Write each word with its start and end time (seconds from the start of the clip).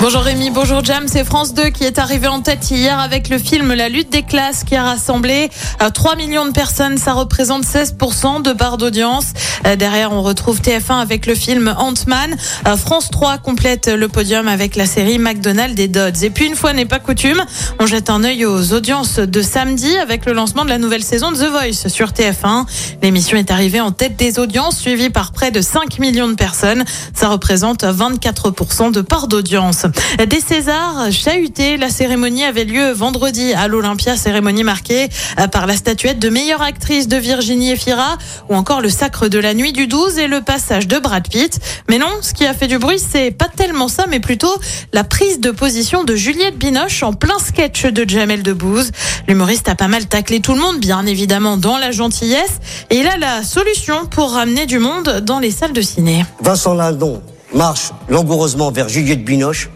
Bonjour 0.00 0.22
Rémi, 0.22 0.50
bonjour 0.50 0.84
Jam, 0.84 1.04
c'est 1.06 1.24
France 1.24 1.54
2 1.54 1.70
qui 1.70 1.84
est 1.84 1.98
arrivé 1.98 2.26
en 2.26 2.40
tête 2.40 2.70
hier 2.70 2.98
avec 2.98 3.28
le 3.28 3.38
film 3.38 3.72
La 3.72 3.88
lutte 3.88 4.10
des 4.10 4.22
classes 4.22 4.62
qui 4.64 4.74
a 4.74 4.82
rassemblé 4.82 5.48
euh, 5.80 5.88
3 5.88 6.16
millions 6.16 6.44
de 6.44 6.50
personnes, 6.50 6.98
ça 6.98 7.14
représente 7.14 7.64
16% 7.64 8.42
de 8.42 8.52
part 8.52 8.76
d'audience. 8.76 9.26
Euh, 9.66 9.76
Derrière, 9.76 10.12
on 10.12 10.20
retrouve 10.20 10.60
TF1 10.60 11.00
avec 11.00 11.26
le 11.26 11.34
film 11.34 11.74
Ant-Man. 11.78 12.36
Euh, 12.66 12.76
France 12.76 13.08
3 13.10 13.38
complète 13.38 13.86
le 13.86 14.08
podium 14.08 14.46
avec 14.48 14.76
la 14.76 14.84
série 14.84 15.18
McDonald's 15.18 15.80
et 15.80 15.88
Dodds. 15.88 16.22
Et 16.22 16.28
puis 16.30 16.46
une 16.46 16.56
fois 16.56 16.72
n'est 16.74 16.86
pas 16.86 16.98
coutume, 16.98 17.42
on 17.78 17.86
jette 17.86 18.10
un 18.10 18.24
œil 18.24 18.44
aux 18.44 18.74
audiences 18.74 19.20
de 19.20 19.42
samedi 19.42 19.96
avec 19.96 20.26
le 20.26 20.32
lancement 20.32 20.64
de 20.64 20.70
la 20.70 20.78
nouvelle 20.78 21.04
saison 21.04 21.30
de 21.30 21.36
The 21.36 21.50
Voice 21.50 21.88
sur 21.88 22.10
TF1. 22.10 22.66
L'émission 23.00 23.38
est 23.38 23.50
arrivée 23.50 23.80
en 23.80 23.92
tête 23.92 24.16
des 24.16 24.38
audiences, 24.38 24.76
suivie 24.76 25.08
par 25.10 25.32
près 25.32 25.50
de 25.50 25.62
5 25.62 25.98
millions 25.98 26.28
de 26.28 26.34
personnes. 26.34 26.84
Ça 27.14 27.28
représente 27.28 27.84
24% 27.84 28.92
de 28.92 29.00
part 29.00 29.28
d'audience. 29.28 29.86
Des 30.28 30.40
Césars 30.40 31.10
chahutés, 31.10 31.76
la 31.76 31.88
cérémonie 31.88 32.44
avait 32.44 32.64
lieu 32.64 32.92
vendredi 32.92 33.52
à 33.52 33.68
l'Olympia, 33.68 34.16
cérémonie 34.16 34.62
marquée 34.62 35.08
euh, 35.40 35.48
par 35.48 35.66
la 35.66 35.76
statuette 35.76 36.18
de 36.18 36.28
meilleure 36.28 36.62
actrice 36.62 37.08
de 37.08 37.16
Virginie 37.16 37.72
Efira 37.72 38.16
ou 38.48 38.54
encore 38.54 38.80
le 38.80 38.90
sacre 38.90 39.28
de 39.28 39.38
la 39.38 39.54
nuit 39.54 39.72
du 39.72 39.86
12 39.86 40.18
et 40.18 40.28
le 40.28 40.40
passage 40.40 40.86
de 40.86 40.98
Brad 40.98 41.28
Pitt. 41.28 41.58
Mais 41.88 41.98
non, 41.98 42.08
ce 42.20 42.32
qui 42.32 42.46
a 42.46 42.54
fait 42.54 42.68
du 42.68 42.78
bruit, 42.78 42.98
c'est 42.98 43.32
pas 43.32 43.48
tellement 43.48 43.88
ça, 43.88 44.06
mais 44.08 44.20
plutôt 44.20 44.54
la 44.92 45.04
prise 45.04 45.40
de 45.40 45.50
position 45.50 46.04
de 46.04 46.14
Juliette 46.14 46.58
Binoche 46.58 47.02
en 47.02 47.12
plein 47.12 47.38
sketch 47.38 47.86
de 47.86 48.08
Jamel 48.08 48.42
Debbouze. 48.42 48.92
L'humoriste 49.26 49.68
a 49.68 49.74
pas 49.74 49.88
mal 49.88 50.06
taclé 50.06 50.40
tout 50.40 50.54
le 50.54 50.60
monde, 50.60 50.78
bien 50.78 51.06
évidemment, 51.06 51.56
dans 51.56 51.76
la 51.76 51.90
gentillesse. 51.90 52.60
Et 52.90 52.98
il 52.98 53.06
a 53.08 53.16
la 53.16 53.42
solution 53.42 54.06
pour 54.06 54.32
ramener 54.32 54.66
du 54.66 54.78
monde 54.78 55.22
dans 55.22 55.38
les 55.38 55.50
salles 55.50 55.72
de 55.72 55.82
ciné. 55.82 56.24
Vincent 56.40 56.74
Lindon 56.74 57.20
marche 57.52 57.92
langoureusement 58.08 58.70
vers 58.70 58.88
Juliette 58.88 59.24
Binoche. 59.24 59.70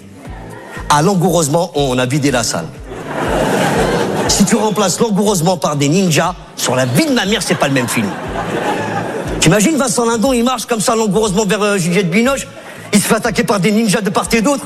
À 0.91 1.03
langoureusement, 1.03 1.71
on 1.75 1.99
a 1.99 2.07
vidé 2.07 2.31
la 2.31 2.43
salle. 2.43 2.65
Si 4.29 4.45
tu 4.45 4.57
remplaces 4.57 4.99
langoureusement 5.01 5.57
par 5.57 5.77
des 5.77 5.89
ninjas, 5.89 6.35
sur 6.57 6.75
la 6.75 6.87
vie 6.87 7.07
de 7.07 7.13
ma 7.13 7.27
mère, 7.27 7.43
c'est 7.43 7.55
pas 7.55 7.69
le 7.69 7.75
même 7.75 7.89
film. 7.89 8.09
T'imagines 9.41 9.77
Vincent 9.77 10.07
Lindon, 10.07 10.33
il 10.33 10.45
marche 10.45 10.67
comme 10.67 10.81
ça 10.81 10.97
langoureusement 10.97 11.45
vers 11.45 11.63
euh, 11.63 11.79
Juliette 11.79 12.11
Binoche, 12.11 12.47
il 12.93 13.01
se 13.01 13.07
fait 13.07 13.17
attaquer 13.17 13.45
par 13.45 13.61
des 13.61 13.71
ninjas 13.71 14.01
de 14.01 14.11
part 14.11 14.27
et 14.33 14.41
d'autre? 14.41 14.65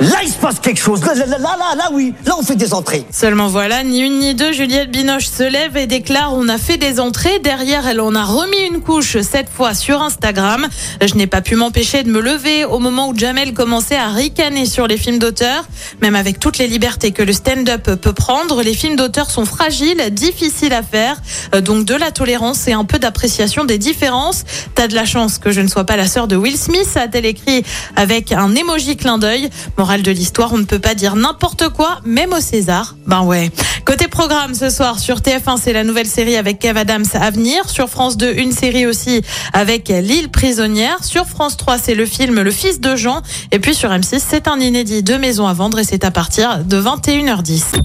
Là, 0.00 0.18
il 0.22 0.28
se 0.28 0.36
passe 0.36 0.60
quelque 0.60 0.80
chose. 0.80 1.00
Là, 1.02 1.14
là, 1.14 1.38
là, 1.38 1.56
là, 1.74 1.88
oui. 1.90 2.12
Là, 2.26 2.34
on 2.38 2.42
fait 2.42 2.54
des 2.54 2.74
entrées. 2.74 3.06
Seulement 3.10 3.48
voilà, 3.48 3.82
ni 3.82 4.00
une 4.00 4.18
ni 4.18 4.34
deux, 4.34 4.52
Juliette 4.52 4.90
Binoche 4.90 5.26
se 5.26 5.42
lève 5.42 5.76
et 5.78 5.86
déclare 5.86 6.34
on 6.34 6.48
a 6.50 6.58
fait 6.58 6.76
des 6.76 7.00
entrées. 7.00 7.38
Derrière, 7.38 7.86
elle 7.86 8.00
en 8.00 8.14
a 8.14 8.22
remis 8.22 8.58
une 8.70 8.82
couche, 8.82 9.16
cette 9.22 9.48
fois 9.48 9.72
sur 9.72 10.02
Instagram. 10.02 10.66
Je 11.00 11.14
n'ai 11.14 11.26
pas 11.26 11.40
pu 11.40 11.56
m'empêcher 11.56 12.02
de 12.02 12.10
me 12.10 12.20
lever 12.20 12.66
au 12.66 12.78
moment 12.78 13.08
où 13.08 13.16
Jamel 13.16 13.54
commençait 13.54 13.96
à 13.96 14.08
ricaner 14.08 14.66
sur 14.66 14.86
les 14.86 14.98
films 14.98 15.18
d'auteur. 15.18 15.64
Même 16.02 16.14
avec 16.14 16.40
toutes 16.40 16.58
les 16.58 16.66
libertés 16.66 17.12
que 17.12 17.22
le 17.22 17.32
stand-up 17.32 17.90
peut 17.98 18.12
prendre, 18.12 18.62
les 18.62 18.74
films 18.74 18.96
d'auteur 18.96 19.30
sont 19.30 19.46
fragiles, 19.46 20.02
difficiles 20.10 20.74
à 20.74 20.82
faire. 20.82 21.16
Euh, 21.54 21.62
Donc 21.62 21.86
de 21.86 21.94
la 21.94 22.10
tolérance 22.10 22.68
et 22.68 22.74
un 22.74 22.84
peu 22.84 22.98
d'appréciation 22.98 23.64
des 23.64 23.78
différences. 23.78 24.44
T'as 24.74 24.88
de 24.88 24.94
la 24.94 25.06
chance 25.06 25.38
que 25.38 25.52
je 25.52 25.62
ne 25.62 25.68
sois 25.68 25.84
pas 25.84 25.96
la 25.96 26.06
sœur 26.06 26.28
de 26.28 26.36
Will 26.36 26.58
Smith, 26.58 26.88
a-t-elle 26.96 27.24
écrit 27.26 27.64
avec 27.96 28.32
un 28.32 28.54
émoji 28.54 28.98
clin 28.98 29.16
d'œil. 29.16 29.48
Morale 29.86 30.02
de 30.02 30.10
l'histoire, 30.10 30.52
on 30.52 30.58
ne 30.58 30.64
peut 30.64 30.80
pas 30.80 30.96
dire 30.96 31.14
n'importe 31.14 31.68
quoi, 31.68 32.00
même 32.04 32.32
au 32.32 32.40
César. 32.40 32.96
Ben 33.06 33.22
ouais. 33.22 33.52
Côté 33.84 34.08
programme 34.08 34.52
ce 34.52 34.68
soir 34.68 34.98
sur 34.98 35.18
TF1, 35.18 35.60
c'est 35.62 35.72
la 35.72 35.84
nouvelle 35.84 36.08
série 36.08 36.34
avec 36.34 36.58
Kev 36.58 36.76
Adams 36.76 37.04
à 37.14 37.30
venir. 37.30 37.70
Sur 37.70 37.88
France 37.88 38.16
2, 38.16 38.34
une 38.34 38.50
série 38.50 38.84
aussi 38.84 39.22
avec 39.52 39.86
L'île 39.90 40.28
prisonnière. 40.28 41.04
Sur 41.04 41.26
France 41.26 41.56
3, 41.56 41.78
c'est 41.78 41.94
le 41.94 42.04
film 42.04 42.40
Le 42.40 42.50
fils 42.50 42.80
de 42.80 42.96
Jean. 42.96 43.22
Et 43.52 43.60
puis 43.60 43.76
sur 43.76 43.90
M6, 43.90 44.20
c'est 44.28 44.48
un 44.48 44.58
inédit 44.58 45.04
de 45.04 45.14
maison 45.14 45.46
à 45.46 45.52
vendre 45.52 45.78
et 45.78 45.84
c'est 45.84 46.02
à 46.02 46.10
partir 46.10 46.64
de 46.64 46.82
21h10. 46.82 47.80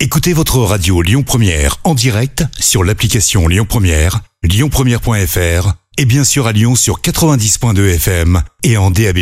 Écoutez 0.00 0.32
votre 0.32 0.58
radio 0.58 1.00
Lyon 1.00 1.22
Première 1.22 1.76
en 1.84 1.94
direct 1.94 2.42
sur 2.58 2.82
l'application 2.82 3.46
Lyon 3.46 3.66
Première, 3.68 4.18
lyonpremière.fr 4.42 5.74
et 5.96 6.06
bien 6.06 6.24
sûr 6.24 6.48
à 6.48 6.52
Lyon 6.52 6.74
sur 6.74 7.00
90.2 7.00 7.94
FM 7.94 8.42
et 8.64 8.76
en 8.76 8.90
DAB+. 8.90 9.20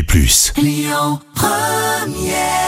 Come, 2.05 2.13
yeah. 2.17 2.64